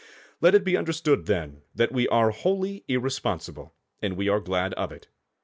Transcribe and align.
Let 0.41 0.55
it 0.55 0.63
be 0.63 0.75
understood, 0.75 1.27
then, 1.27 1.61
that 1.75 1.91
we 1.91 2.07
are 2.07 2.31
wholly 2.31 2.83
irresponsible, 2.87 3.75
and 4.01 4.17
we 4.17 4.29
are 4.29 4.39
glad 4.39 4.73
of 4.73 4.91
it. 4.91 5.09